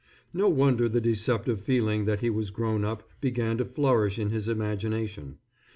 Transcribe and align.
No 0.33 0.49
wonder 0.49 0.89
the 0.89 0.99
deceptive 0.99 1.61
feeling 1.61 2.05
that 2.05 2.21
he 2.21 2.31
was 2.31 2.49
grown 2.49 2.83
up 2.83 3.07
began 3.21 3.59
to 3.59 3.65
flourish 3.65 4.17
in 4.17 4.31
his 4.31 4.47
imagination. 4.47 5.37